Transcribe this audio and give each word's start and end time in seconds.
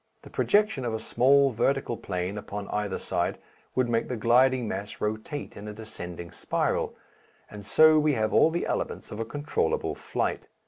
The 0.23 0.31
projection 0.31 0.83
of 0.83 0.95
a 0.95 0.99
small 0.99 1.51
vertical 1.51 1.95
plane 1.95 2.35
upon 2.39 2.67
either 2.69 2.97
side 2.97 3.37
would 3.75 3.87
make 3.87 4.07
the 4.07 4.17
gliding 4.17 4.67
mass 4.67 4.99
rotate 4.99 5.55
in 5.55 5.67
a 5.67 5.73
descending 5.73 6.31
spiral, 6.31 6.95
and 7.51 7.63
so 7.63 7.99
we 7.99 8.13
have 8.13 8.33
all 8.33 8.49
the 8.49 8.65
elements 8.65 9.11
of 9.11 9.19
a 9.19 9.25
controllable 9.25 9.93
flight. 9.93 10.47